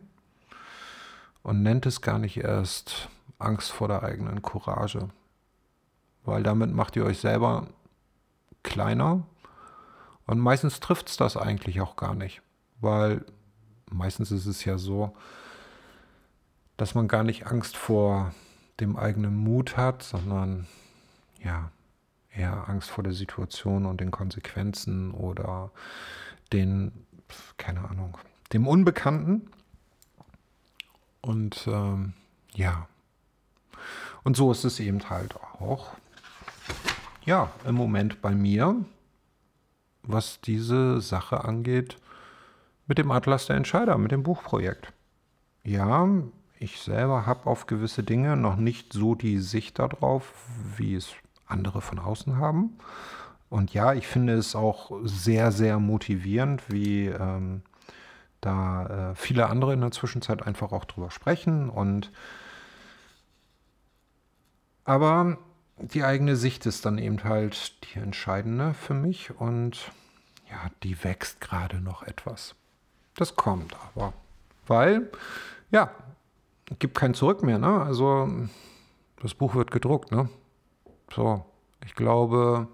[1.41, 5.09] und nennt es gar nicht erst Angst vor der eigenen Courage.
[6.23, 7.65] Weil damit macht ihr euch selber
[8.61, 9.23] kleiner
[10.27, 12.43] und meistens trifft es das eigentlich auch gar nicht.
[12.79, 13.25] Weil
[13.89, 15.15] meistens ist es ja so,
[16.77, 18.35] dass man gar nicht Angst vor
[18.79, 20.67] dem eigenen Mut hat, sondern
[21.43, 21.71] ja,
[22.29, 25.71] eher Angst vor der Situation und den Konsequenzen oder
[26.53, 27.07] den,
[27.57, 28.17] keine Ahnung,
[28.53, 29.49] dem Unbekannten.
[31.21, 32.13] Und ähm,
[32.53, 32.87] ja,
[34.23, 35.91] und so ist es eben halt auch,
[37.25, 38.75] ja, im Moment bei mir,
[40.03, 41.97] was diese Sache angeht,
[42.87, 44.93] mit dem Atlas der Entscheider, mit dem Buchprojekt.
[45.63, 46.07] Ja,
[46.59, 50.33] ich selber habe auf gewisse Dinge noch nicht so die Sicht darauf,
[50.77, 51.13] wie es
[51.45, 52.77] andere von außen haben.
[53.51, 57.63] Und ja, ich finde es auch sehr, sehr motivierend, wie ähm,
[58.39, 61.69] da äh, viele andere in der Zwischenzeit einfach auch drüber sprechen.
[61.69, 62.13] Und
[64.85, 65.37] aber
[65.77, 69.91] die eigene Sicht ist dann eben halt die entscheidende für mich und
[70.49, 72.55] ja, die wächst gerade noch etwas.
[73.15, 74.13] Das kommt aber,
[74.65, 75.11] weil
[75.71, 75.91] ja,
[76.79, 77.59] gibt kein Zurück mehr.
[77.59, 77.81] Ne?
[77.81, 78.29] Also
[79.21, 80.13] das Buch wird gedruckt.
[80.13, 80.29] Ne?
[81.13, 81.45] So,
[81.85, 82.69] ich glaube,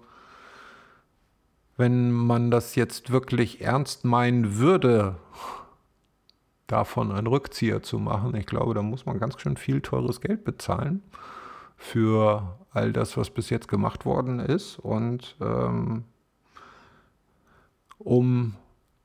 [1.78, 5.16] wenn man das jetzt wirklich ernst meinen würde,
[6.66, 10.44] davon einen Rückzieher zu machen, ich glaube, da muss man ganz schön viel teures Geld
[10.44, 11.02] bezahlen
[11.76, 16.04] für all das, was bis jetzt gemacht worden ist und ähm,
[17.98, 18.56] um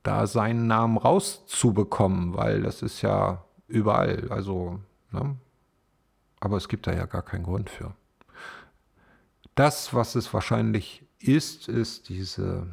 [0.02, 4.80] da seinen Namen rauszubekommen, weil das ist ja überall, also,
[5.12, 5.36] ne?
[6.40, 7.94] aber es gibt da ja gar keinen Grund für.
[9.54, 12.66] Das, was es wahrscheinlich ist, ist diese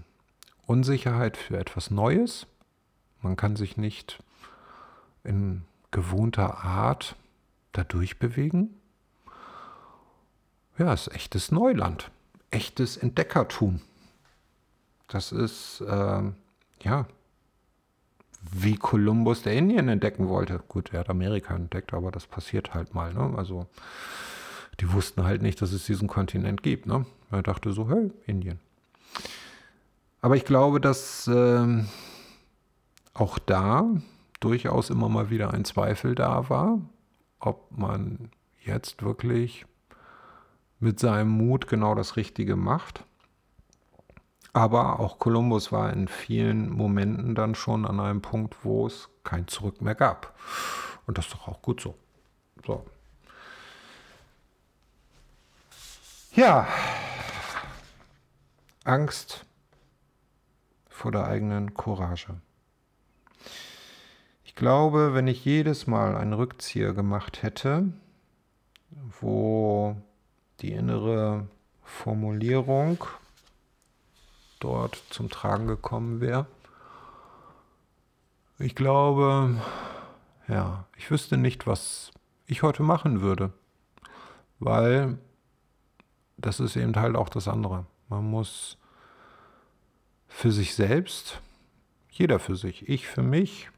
[0.66, 2.48] Unsicherheit für etwas Neues.
[3.22, 4.20] Man kann sich nicht
[5.24, 7.16] in gewohnter Art
[7.72, 8.76] dadurch bewegen.
[10.78, 12.10] Ja, es ist echtes Neuland,
[12.50, 13.82] echtes Entdeckertum.
[15.08, 16.24] Das ist, äh,
[16.84, 17.06] ja,
[18.42, 20.60] wie Kolumbus der Indien entdecken wollte.
[20.68, 23.14] Gut, er hat Amerika entdeckt, aber das passiert halt mal.
[23.14, 23.38] Ne?
[23.38, 23.68] Also
[24.82, 26.88] die wussten halt nicht, dass es diesen Kontinent gibt.
[26.88, 27.06] Ne?
[27.30, 28.60] Er dachte so, hey, Indien.
[30.22, 31.84] Aber ich glaube, dass äh,
[33.14, 33.86] auch da
[34.40, 36.80] durchaus immer mal wieder ein Zweifel da war,
[37.40, 38.32] ob man
[38.64, 39.66] jetzt wirklich
[40.80, 43.06] mit seinem Mut genau das Richtige macht.
[44.54, 49.48] Aber auch Kolumbus war in vielen Momenten dann schon an einem Punkt, wo es kein
[49.48, 50.36] Zurück mehr gab.
[51.06, 51.96] Und das ist doch auch gut so.
[52.66, 52.84] So,
[56.34, 56.66] Ja,
[58.86, 59.46] Angst
[60.88, 62.40] vor der eigenen Courage.
[64.46, 67.92] Ich glaube, wenn ich jedes Mal einen Rückzieher gemacht hätte,
[69.20, 69.98] wo
[70.62, 71.50] die innere
[71.84, 73.04] Formulierung
[74.62, 76.46] dort zum Tragen gekommen wäre,
[78.58, 79.62] ich glaube,
[80.48, 82.12] ja, ich wüsste nicht, was
[82.46, 83.52] ich heute machen würde,
[84.60, 85.18] weil
[86.42, 87.86] das ist eben halt auch das andere.
[88.10, 88.78] Man muss
[90.28, 91.42] für sich selbst,
[92.10, 93.70] jeder für sich, ich für mich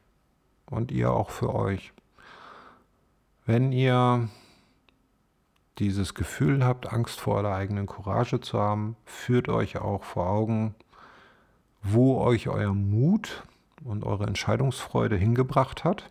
[0.66, 1.92] und ihr auch für euch.
[3.46, 4.28] Wenn ihr
[5.78, 10.74] dieses Gefühl habt, Angst vor der eigenen Courage zu haben, führt euch auch vor Augen,
[11.82, 13.42] wo euch euer Mut
[13.82, 16.10] und eure Entscheidungsfreude hingebracht hat,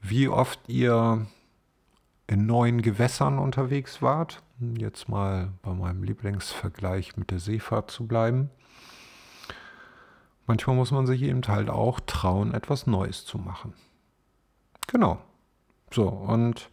[0.00, 1.26] wie oft ihr
[2.30, 4.40] in neuen Gewässern unterwegs wart,
[4.78, 8.50] jetzt mal bei meinem Lieblingsvergleich mit der Seefahrt zu bleiben,
[10.46, 13.74] manchmal muss man sich eben halt auch trauen, etwas Neues zu machen.
[14.86, 15.18] Genau.
[15.90, 16.70] So, und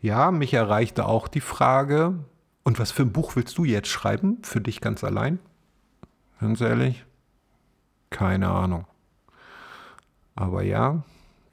[0.00, 2.24] ja, mich erreichte auch die Frage,
[2.64, 4.38] und was für ein Buch willst du jetzt schreiben?
[4.42, 5.38] Für dich ganz allein?
[6.40, 7.04] Ganz ehrlich?
[8.10, 8.84] Keine Ahnung.
[10.34, 11.04] Aber ja,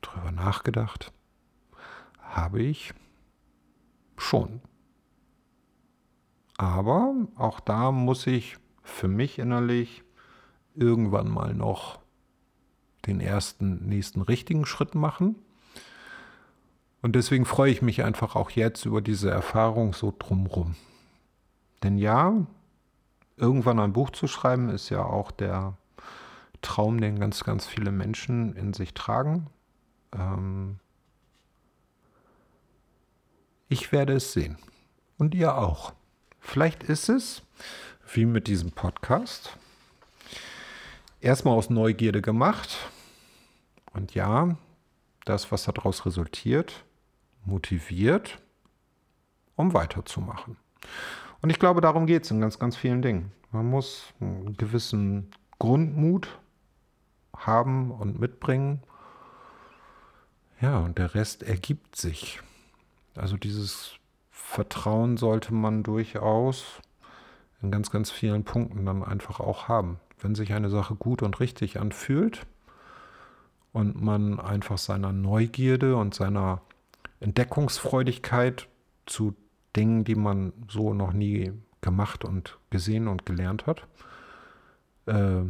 [0.02, 1.12] drüber nachgedacht
[2.30, 2.94] habe ich
[4.18, 4.62] schon.
[6.58, 10.04] Aber auch da muss ich für mich innerlich
[10.76, 12.00] irgendwann mal noch
[13.06, 15.36] den ersten, nächsten richtigen Schritt machen.
[17.02, 20.76] Und deswegen freue ich mich einfach auch jetzt über diese Erfahrung so drumrum.
[21.82, 22.46] Denn ja,
[23.38, 25.78] irgendwann ein Buch zu schreiben, ist ja auch der
[26.62, 29.48] Traum, den ganz, ganz viele Menschen in sich tragen.
[30.14, 30.80] Ähm
[33.70, 34.58] ich werde es sehen.
[35.18, 35.94] Und ihr auch.
[36.40, 37.44] Vielleicht ist es,
[38.14, 39.58] wie mit diesem Podcast,
[41.22, 42.76] erstmal aus Neugierde gemacht.
[43.94, 44.58] Und ja,
[45.26, 46.84] das, was daraus resultiert,
[47.46, 48.40] motiviert,
[49.56, 50.58] um weiterzumachen.
[51.42, 53.32] Und ich glaube, darum geht es in ganz, ganz vielen Dingen.
[53.52, 56.40] Man muss einen gewissen Grundmut
[57.36, 58.82] haben und mitbringen.
[60.62, 62.42] Ja, und der Rest ergibt sich.
[63.20, 63.96] Also dieses
[64.32, 66.82] Vertrauen sollte man durchaus
[67.62, 71.40] in ganz, ganz vielen Punkten dann einfach auch haben wenn sich eine Sache gut und
[71.40, 72.46] richtig anfühlt
[73.72, 76.62] und man einfach seiner Neugierde und seiner
[77.20, 78.68] Entdeckungsfreudigkeit
[79.06, 79.36] zu
[79.76, 83.88] Dingen, die man so noch nie gemacht und gesehen und gelernt hat,
[85.06, 85.44] äh,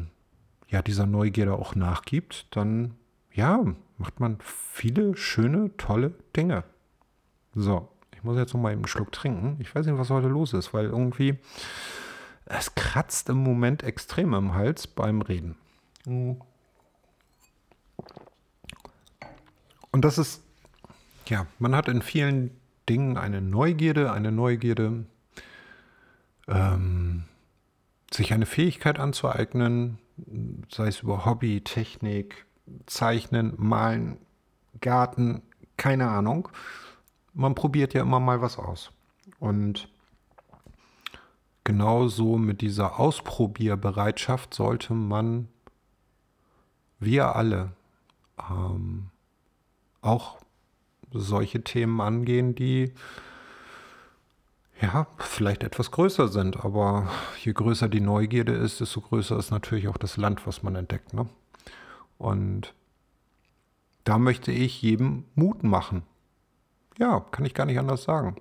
[0.67, 2.95] ja, dieser Neugierde auch nachgibt, dann
[3.31, 3.63] ja,
[3.97, 6.63] macht man viele schöne, tolle Dinge.
[7.55, 9.57] So, ich muss jetzt noch mal einen Schluck trinken.
[9.59, 11.39] Ich weiß nicht, was heute los ist, weil irgendwie
[12.45, 15.55] es kratzt im Moment extrem im Hals beim Reden.
[16.05, 16.41] Und
[19.91, 20.41] das ist,
[21.27, 22.51] ja, man hat in vielen
[22.87, 25.05] Dingen eine Neugierde, eine Neugierde,
[26.47, 27.23] ähm,
[28.11, 29.99] sich eine Fähigkeit anzueignen,
[30.71, 32.45] sei es über Hobby, Technik,
[32.87, 34.17] Zeichnen, Malen,
[34.81, 35.43] Garten,
[35.77, 36.49] keine Ahnung.
[37.39, 38.91] Man probiert ja immer mal was aus.
[39.39, 39.87] Und
[41.63, 45.47] genauso mit dieser Ausprobierbereitschaft sollte man,
[46.99, 47.71] wir alle,
[48.49, 49.07] ähm,
[50.01, 50.39] auch
[51.13, 52.91] solche Themen angehen, die
[54.81, 57.09] ja, vielleicht etwas größer sind, aber
[57.41, 61.13] je größer die Neugierde ist, desto größer ist natürlich auch das Land, was man entdeckt.
[61.13, 61.25] Ne?
[62.17, 62.73] Und
[64.03, 66.03] da möchte ich jedem Mut machen.
[66.99, 68.35] Ja, kann ich gar nicht anders sagen.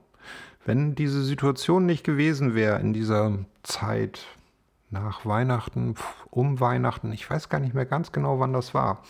[0.64, 4.26] Wenn diese Situation nicht gewesen wäre in dieser Zeit
[4.90, 5.94] nach Weihnachten,
[6.28, 9.04] um Weihnachten, ich weiß gar nicht mehr ganz genau, wann das war,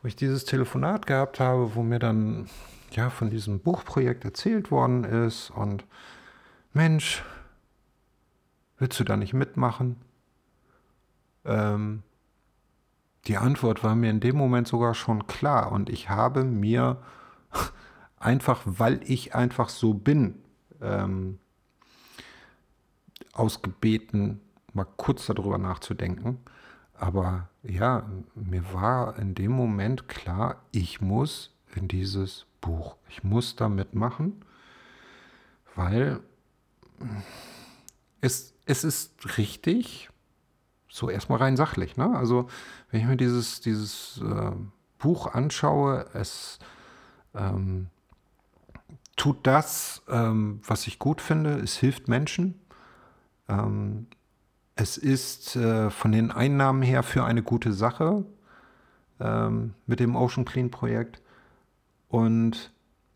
[0.00, 2.48] wo ich dieses Telefonat gehabt habe, wo mir dann
[2.90, 5.84] ja von diesem Buchprojekt erzählt worden ist und
[6.72, 7.22] Mensch,
[8.78, 9.96] willst du da nicht mitmachen?
[11.44, 12.02] Ähm,
[13.26, 17.02] die Antwort war mir in dem Moment sogar schon klar und ich habe mir
[18.24, 20.42] einfach, weil ich einfach so bin,
[20.80, 21.38] ähm,
[23.32, 24.40] ausgebeten,
[24.72, 26.38] mal kurz darüber nachzudenken.
[26.94, 33.56] Aber ja, mir war in dem Moment klar, ich muss in dieses Buch, ich muss
[33.56, 34.44] da mitmachen,
[35.74, 36.20] weil
[38.20, 40.08] es, es ist richtig,
[40.88, 41.96] so erstmal rein sachlich.
[41.96, 42.16] Ne?
[42.16, 42.48] Also
[42.90, 44.52] wenn ich mir dieses, dieses äh,
[44.98, 46.60] Buch anschaue, es
[47.34, 47.88] ähm,
[49.16, 51.54] tut das, ähm, was ich gut finde.
[51.54, 52.60] Es hilft Menschen.
[53.48, 54.06] Ähm,
[54.76, 58.24] es ist äh, von den Einnahmen her für eine gute Sache
[59.20, 61.20] ähm, mit dem Ocean Clean Projekt.
[62.08, 62.72] Und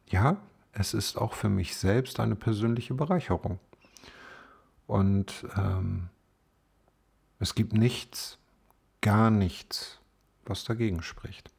[0.07, 0.37] ja,
[0.73, 3.59] es ist auch für mich selbst eine persönliche Bereicherung.
[4.87, 6.09] Und ähm,
[7.41, 8.39] es gibt nichts,
[9.01, 9.99] gar nichts,
[10.45, 11.51] was dagegen spricht.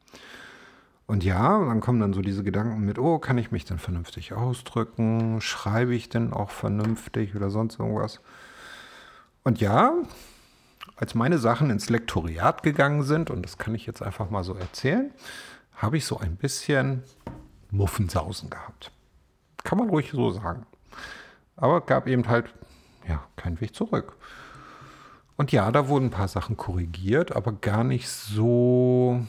[1.10, 4.32] Und ja, dann kommen dann so diese Gedanken mit, oh, kann ich mich denn vernünftig
[4.32, 5.40] ausdrücken?
[5.40, 8.20] Schreibe ich denn auch vernünftig oder sonst irgendwas?
[9.42, 9.92] Und ja,
[10.94, 14.54] als meine Sachen ins Lektoriat gegangen sind, und das kann ich jetzt einfach mal so
[14.54, 15.10] erzählen,
[15.74, 17.02] habe ich so ein bisschen
[17.72, 18.92] Muffensausen gehabt.
[19.64, 20.64] Kann man ruhig so sagen.
[21.56, 22.54] Aber gab eben halt,
[23.08, 24.16] ja, keinen Weg zurück.
[25.36, 29.26] Und ja, da wurden ein paar Sachen korrigiert, aber gar nicht so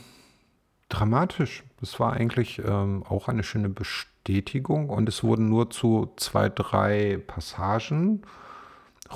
[0.91, 1.63] dramatisch.
[1.81, 7.19] Es war eigentlich ähm, auch eine schöne Bestätigung und es wurden nur zu zwei, drei
[7.25, 8.21] Passagen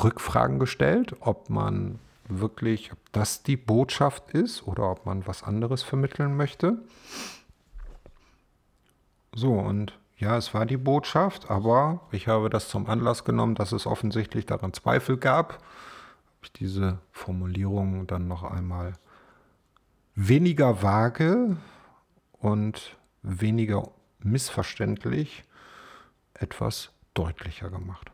[0.04, 5.84] Rückfragen gestellt, ob man wirklich, ob das die Botschaft ist oder ob man was anderes
[5.84, 6.80] vermitteln möchte.
[9.34, 13.74] So, und ja, es war die Botschaft, aber ich habe das zum Anlass genommen, dass
[13.74, 15.54] es offensichtlich daran Zweifel gab.
[15.54, 18.94] Habe ich diese Formulierung dann noch einmal
[20.16, 21.58] weniger vage
[22.32, 23.90] und weniger
[24.20, 25.44] missverständlich
[26.34, 28.12] etwas deutlicher gemacht.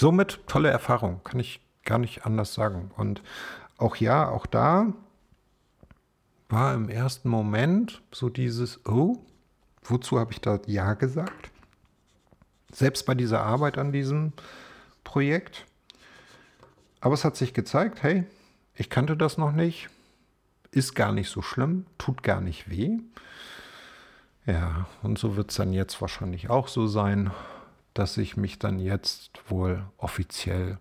[0.00, 2.90] Somit tolle Erfahrung, kann ich gar nicht anders sagen.
[2.96, 3.22] Und
[3.78, 4.92] auch ja, auch da
[6.48, 9.18] war im ersten Moment so dieses, oh,
[9.82, 11.50] wozu habe ich da Ja gesagt?
[12.72, 14.32] Selbst bei dieser Arbeit an diesem
[15.04, 15.66] Projekt.
[17.00, 18.24] Aber es hat sich gezeigt, hey,
[18.74, 19.88] ich kannte das noch nicht,
[20.72, 22.98] ist gar nicht so schlimm, tut gar nicht weh.
[24.46, 27.30] Ja, und so wird es dann jetzt wahrscheinlich auch so sein
[27.94, 30.78] dass ich mich dann jetzt wohl offiziell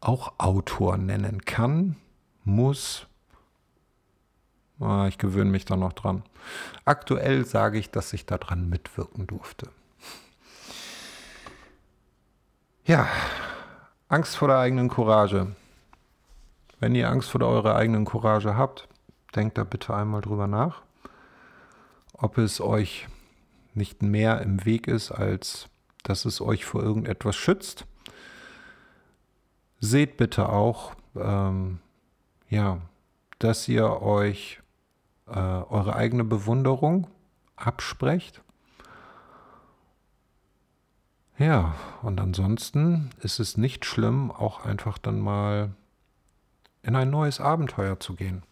[0.00, 1.96] auch Autor nennen kann,
[2.44, 3.06] muss.
[4.80, 6.24] Ah, ich gewöhne mich da noch dran.
[6.84, 9.70] Aktuell sage ich, dass ich daran mitwirken durfte.
[12.84, 13.08] Ja,
[14.08, 15.56] Angst vor der eigenen Courage.
[16.84, 18.88] Wenn ihr Angst vor eurer eigenen Courage habt,
[19.34, 20.82] denkt da bitte einmal drüber nach,
[22.12, 23.08] ob es euch
[23.72, 25.70] nicht mehr im Weg ist als
[26.02, 27.86] dass es euch vor irgendetwas schützt.
[29.80, 31.78] Seht bitte auch, ähm,
[32.50, 32.82] ja,
[33.38, 34.60] dass ihr euch
[35.26, 37.06] äh, eure eigene Bewunderung
[37.56, 38.42] absprecht.
[41.38, 45.74] Ja, und ansonsten ist es nicht schlimm, auch einfach dann mal
[46.84, 48.42] in ein neues Abenteuer zu gehen.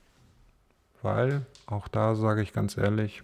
[1.03, 3.23] Weil, auch da sage ich ganz ehrlich,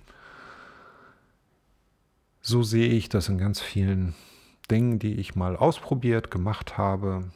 [2.41, 4.15] so sehe ich das in ganz vielen
[4.71, 7.31] Dingen, die ich mal ausprobiert, gemacht habe,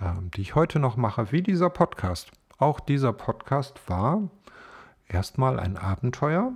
[0.00, 2.30] ähm, die ich heute noch mache, wie dieser Podcast.
[2.58, 4.28] Auch dieser Podcast war
[5.08, 6.52] erstmal ein Abenteuer,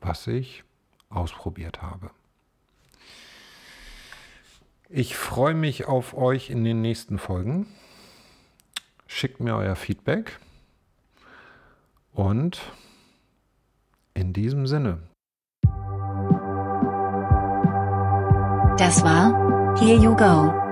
[0.00, 0.64] was ich
[1.08, 2.10] ausprobiert habe.
[4.88, 7.66] Ich freue mich auf euch in den nächsten Folgen.
[9.14, 10.40] Schickt mir euer Feedback.
[12.14, 12.62] Und
[14.14, 15.00] in diesem Sinne,
[18.78, 20.71] Das war Here You Go.